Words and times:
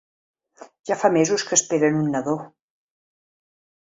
Ja 0.91 0.95
fa 1.01 1.11
mesos 1.17 1.45
que 1.49 1.53
esperen 1.57 1.99
un 1.99 2.09
nadó. 2.15 2.33